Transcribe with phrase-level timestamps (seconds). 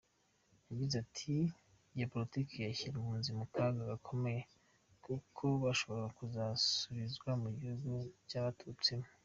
[0.69, 0.97] Yagize
[1.95, 4.41] “Iyo Politiki yashyira impunzi mu kaga gakomeye
[5.05, 7.89] kuko bashobora kuzasubizwa mu bihugu
[8.45, 9.07] baturutsemo.